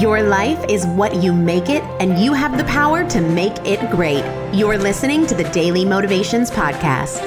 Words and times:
Your 0.00 0.22
life 0.22 0.62
is 0.68 0.84
what 0.84 1.22
you 1.22 1.32
make 1.32 1.70
it, 1.70 1.82
and 2.00 2.18
you 2.18 2.34
have 2.34 2.58
the 2.58 2.64
power 2.64 3.08
to 3.08 3.18
make 3.18 3.56
it 3.64 3.90
great. 3.90 4.22
You're 4.52 4.76
listening 4.76 5.26
to 5.26 5.34
the 5.34 5.44
Daily 5.44 5.86
Motivations 5.86 6.50
Podcast. 6.50 7.22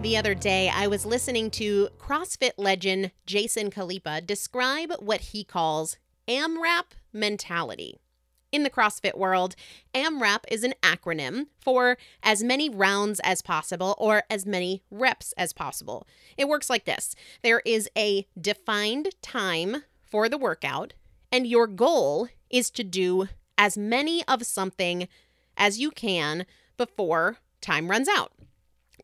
The 0.00 0.16
other 0.16 0.32
day, 0.32 0.70
I 0.72 0.86
was 0.86 1.04
listening 1.04 1.50
to 1.50 1.90
CrossFit 1.98 2.52
legend 2.56 3.10
Jason 3.26 3.70
Khalipa 3.70 4.24
describe 4.24 4.94
what 5.00 5.20
he 5.20 5.44
calls 5.44 5.98
AMRAP 6.26 6.94
mentality. 7.12 7.98
In 8.50 8.62
the 8.62 8.70
CrossFit 8.70 9.18
world, 9.18 9.54
AMRAP 9.94 10.44
is 10.48 10.64
an 10.64 10.72
acronym 10.82 11.48
for 11.60 11.98
as 12.22 12.42
many 12.42 12.70
rounds 12.70 13.20
as 13.20 13.42
possible 13.42 13.94
or 13.98 14.22
as 14.30 14.46
many 14.46 14.82
reps 14.90 15.34
as 15.36 15.52
possible. 15.52 16.06
It 16.38 16.48
works 16.48 16.70
like 16.70 16.86
this 16.86 17.14
there 17.42 17.60
is 17.66 17.90
a 17.98 18.26
defined 18.40 19.08
time 19.20 19.82
for 20.10 20.28
the 20.28 20.38
workout, 20.38 20.94
and 21.32 21.46
your 21.46 21.66
goal 21.66 22.28
is 22.50 22.70
to 22.70 22.84
do 22.84 23.28
as 23.58 23.76
many 23.76 24.24
of 24.26 24.44
something 24.46 25.08
as 25.56 25.78
you 25.78 25.90
can 25.90 26.46
before 26.76 27.38
time 27.60 27.90
runs 27.90 28.08
out. 28.08 28.32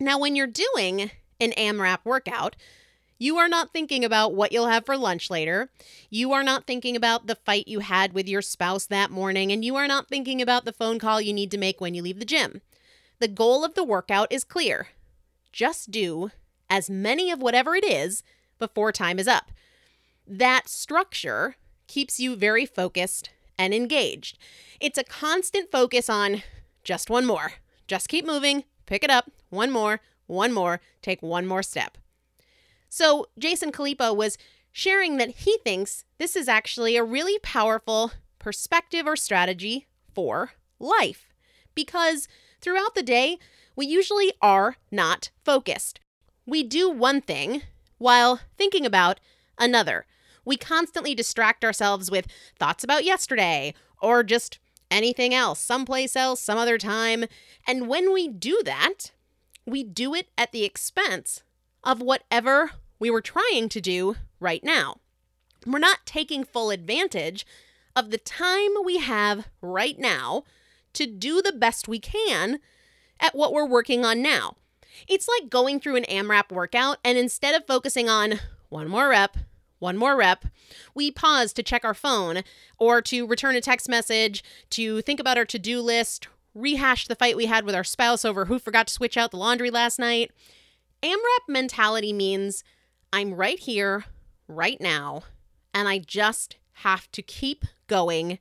Now, 0.01 0.19
when 0.19 0.37
you're 0.37 0.47
doing 0.47 1.11
an 1.41 1.53
AMRAP 1.53 2.05
workout, 2.05 2.57
you 3.19 3.37
are 3.37 3.49
not 3.49 3.73
thinking 3.73 4.05
about 4.05 4.35
what 4.35 4.53
you'll 4.53 4.67
have 4.67 4.85
for 4.85 4.97
lunch 4.97 5.31
later. 5.31 5.71
You 6.11 6.33
are 6.33 6.43
not 6.43 6.67
thinking 6.67 6.97
about 6.97 7.27
the 7.27 7.37
fight 7.37 7.69
you 7.69 7.79
had 7.79 8.13
with 8.13 8.29
your 8.29 8.43
spouse 8.43 8.87
that 8.87 9.11
morning, 9.11 9.53
and 9.53 9.65
you 9.65 9.77
are 9.77 9.87
not 9.87 10.09
thinking 10.09 10.43
about 10.43 10.65
the 10.65 10.73
phone 10.73 10.99
call 10.99 11.21
you 11.21 11.33
need 11.33 11.51
to 11.53 11.59
make 11.59 11.81
when 11.81 11.95
you 11.95 12.03
leave 12.03 12.19
the 12.19 12.25
gym. 12.25 12.63
The 13.21 13.29
goal 13.29 13.65
of 13.65 13.75
the 13.75 13.85
workout 13.85 14.33
is 14.33 14.45
clear 14.45 14.89
just 15.53 15.91
do 15.91 16.31
as 16.69 16.89
many 16.89 17.31
of 17.31 17.41
whatever 17.41 17.75
it 17.75 17.85
is 17.85 18.23
before 18.59 18.91
time 18.91 19.19
is 19.19 19.29
up. 19.29 19.53
That 20.27 20.69
structure 20.69 21.57
keeps 21.87 22.21
you 22.21 22.37
very 22.37 22.67
focused 22.67 23.31
and 23.59 23.75
engaged. 23.75 24.39
It's 24.81 24.99
a 24.99 25.05
constant 25.05 25.71
focus 25.71 26.09
on 26.09 26.43
just 26.85 27.11
one 27.11 27.27
more. 27.27 27.55
Just 27.87 28.09
keep 28.09 28.25
moving, 28.25 28.65
pick 28.87 29.05
it 29.05 29.11
up, 29.11 29.31
one 29.51 29.71
more, 29.71 30.01
one 30.27 30.53
more, 30.53 30.81
take 31.03 31.23
one 31.23 31.47
more 31.47 31.63
step. 31.63 31.99
So, 32.89 33.27
Jason 33.39 33.73
Khalipa 33.73 34.15
was 34.15 34.39
sharing 34.71 35.17
that 35.19 35.31
he 35.31 35.59
thinks 35.65 36.05
this 36.19 36.35
is 36.37 36.49
actually 36.49 36.97
a 36.97 37.05
really 37.05 37.39
powerful 37.41 38.13
perspective 38.39 39.07
or 39.07 39.17
strategy 39.17 39.87
for 40.15 40.53
life 40.79 41.33
because 41.75 42.29
throughout 42.61 42.95
the 42.95 43.03
day, 43.03 43.39
we 43.77 43.87
usually 43.87 44.33
are 44.41 44.77
not 44.91 45.31
focused. 45.45 46.01
We 46.47 46.63
do 46.63 46.91
one 46.91 47.21
thing 47.21 47.63
while 47.99 48.41
thinking 48.59 48.85
about 48.85 49.21
another. 49.63 50.07
We 50.45 50.57
constantly 50.57 51.15
distract 51.15 51.65
ourselves 51.65 52.11
with 52.11 52.27
thoughts 52.59 52.83
about 52.83 53.05
yesterday 53.05 53.75
or 54.01 54.23
just 54.23 54.59
anything 54.91 55.33
else, 55.33 55.61
someplace 55.61 56.17
else, 56.17 56.41
some 56.41 56.59
other 56.59 56.79
time. 56.79 57.25
And 57.67 57.89
when 57.89 58.13
we 58.13 58.29
do 58.29 58.61
that, 58.65 59.13
we 59.65 59.85
do 59.85 60.15
it 60.15 60.29
at 60.37 60.53
the 60.53 60.65
expense 60.65 61.43
of 61.85 62.03
whatever 62.03 62.73
we 62.99 63.11
were 63.11 63.21
trying 63.21 63.69
to 63.71 63.81
do 63.81 64.17
right 64.41 64.63
now. 64.63 64.97
We're 65.65 65.79
not 65.79 66.05
taking 66.05 66.45
full 66.45 66.71
advantage 66.71 67.47
of 67.95 68.11
the 68.11 68.19
time 68.19 68.71
we 68.85 68.99
have 68.99 69.49
right 69.61 69.99
now 69.99 70.45
to 70.95 71.07
do 71.07 71.41
the 71.41 71.53
best 71.53 71.89
we 71.89 71.99
can 71.99 72.59
at 73.21 73.35
what 73.35 73.53
we're 73.53 73.67
working 73.67 74.05
on 74.05 74.21
now. 74.21 74.57
It's 75.09 75.29
like 75.29 75.51
going 75.51 75.81
through 75.81 75.97
an 75.97 76.05
AMRAP 76.05 76.53
workout, 76.53 76.99
and 77.05 77.17
instead 77.17 77.55
of 77.55 77.67
focusing 77.67 78.09
on 78.09 78.41
one 78.69 78.89
more 78.89 79.09
rep, 79.09 79.37
one 79.83 79.97
more 79.97 80.17
rep, 80.17 80.47
we 80.95 81.11
pause 81.11 81.53
to 81.53 81.63
check 81.63 81.85
our 81.85 81.93
phone 81.93 82.43
or 82.79 83.03
to 83.03 83.27
return 83.27 83.57
a 83.57 83.61
text 83.61 83.89
message, 83.89 84.45
to 84.71 85.03
think 85.03 85.19
about 85.19 85.37
our 85.37 85.45
to 85.45 85.59
do 85.59 85.81
list, 85.81 86.29
rehash 86.55 87.09
the 87.09 87.17
fight 87.17 87.37
we 87.37 87.47
had 87.47 87.65
with 87.65 87.75
our 87.75 87.85
spouse 87.85 88.25
over 88.25 88.45
who 88.45 88.59
forgot 88.59 88.87
to 88.87 88.95
switch 88.95 89.17
out 89.17 89.33
the 89.33 89.37
laundry 89.37 89.71
last 89.71 89.99
night. 89.99 90.31
AMRAP 91.03 91.49
mentality 91.49 92.13
means 92.13 92.63
I'm 93.13 93.35
right 93.35 93.59
here, 93.59 94.05
right 94.47 94.81
now, 94.81 95.25
and 95.75 95.89
I 95.89 95.99
just 95.99 96.57
have 96.75 97.11
to 97.13 97.21
keep 97.21 97.65
going 97.89 98.39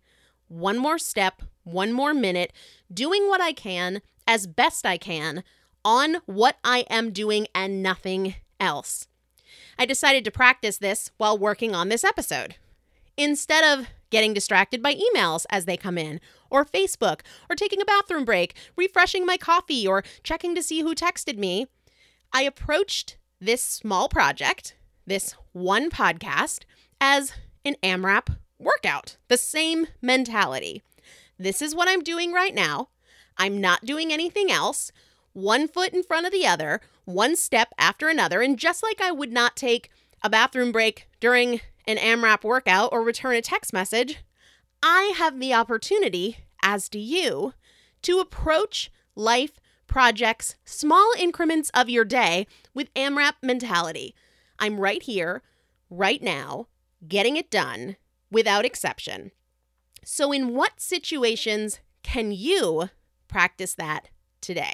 one 0.47 0.77
more 0.77 0.99
step, 0.99 1.41
one 1.63 1.91
more 1.91 2.13
minute, 2.13 2.53
doing 2.93 3.27
what 3.27 3.41
I 3.41 3.51
can 3.51 4.01
as 4.27 4.45
best 4.45 4.85
I 4.85 4.97
can 4.97 5.43
on 5.83 6.17
what 6.27 6.57
I 6.63 6.85
am 6.89 7.11
doing 7.11 7.47
and 7.55 7.81
nothing 7.81 8.35
else. 8.59 9.07
I 9.81 9.85
decided 9.85 10.23
to 10.25 10.31
practice 10.31 10.77
this 10.77 11.09
while 11.17 11.35
working 11.35 11.73
on 11.73 11.89
this 11.89 12.03
episode. 12.03 12.53
Instead 13.17 13.63
of 13.63 13.87
getting 14.11 14.31
distracted 14.31 14.83
by 14.83 14.93
emails 14.93 15.47
as 15.49 15.65
they 15.65 15.75
come 15.75 15.97
in, 15.97 16.21
or 16.51 16.63
Facebook, 16.63 17.21
or 17.49 17.55
taking 17.55 17.81
a 17.81 17.85
bathroom 17.85 18.23
break, 18.23 18.53
refreshing 18.77 19.25
my 19.25 19.37
coffee, 19.37 19.87
or 19.87 20.03
checking 20.21 20.53
to 20.53 20.61
see 20.61 20.81
who 20.81 20.93
texted 20.93 21.39
me, 21.39 21.65
I 22.31 22.43
approached 22.43 23.17
this 23.39 23.63
small 23.63 24.07
project, 24.07 24.75
this 25.07 25.33
one 25.51 25.89
podcast, 25.89 26.59
as 26.99 27.33
an 27.65 27.75
AMRAP 27.81 28.37
workout. 28.59 29.17
The 29.29 29.37
same 29.37 29.87
mentality. 29.99 30.83
This 31.39 31.59
is 31.59 31.73
what 31.73 31.89
I'm 31.89 32.03
doing 32.03 32.31
right 32.31 32.53
now. 32.53 32.89
I'm 33.35 33.59
not 33.59 33.83
doing 33.83 34.13
anything 34.13 34.51
else. 34.51 34.91
One 35.33 35.67
foot 35.67 35.91
in 35.91 36.03
front 36.03 36.27
of 36.27 36.31
the 36.31 36.45
other, 36.45 36.81
one 37.06 37.35
step 37.35 37.73
after 37.78 38.09
another. 38.09 38.41
And 38.41 38.57
just 38.57 38.84
like 38.84 39.01
I 39.01 39.12
would 39.12 39.31
not 39.31 39.56
take 39.56 39.89
a 40.23 40.29
bathroom 40.29 40.72
break 40.72 41.07
during 41.19 41.62
an 41.88 41.97
AMRAP 41.97 42.44
workout 42.44 42.89
or 42.91 43.01
return 43.01 43.35
a 43.35 43.41
text 43.41 43.73
message, 43.73 44.19
I 44.84 45.13
have 45.17 45.40
the 45.40 45.53
opportunity, 45.53 46.38
as 46.61 46.90
do 46.90 47.00
you, 47.00 47.53
to 48.03 48.19
approach 48.19 48.91
life 49.16 49.59
projects, 49.88 50.56
small 50.63 51.11
increments 51.19 51.69
of 51.73 51.90
your 51.90 52.06
day 52.06 52.47
with 52.73 52.94
AMRAP 52.94 53.34
mentality. 53.41 54.16
I'm 54.57 54.79
right 54.79 55.03
here, 55.03 55.41
right 55.90 56.22
now, 56.22 56.67
getting 57.07 57.35
it 57.35 57.51
done 57.51 57.97
without 58.31 58.66
exception. 58.66 59.31
So, 60.03 60.31
in 60.31 60.56
what 60.56 60.79
situations 60.79 61.79
can 62.03 62.31
you 62.31 62.90
practice 63.28 63.75
that 63.75 64.07
today? 64.40 64.73